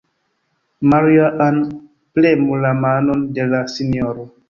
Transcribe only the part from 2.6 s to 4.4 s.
la manon de la sinjoro.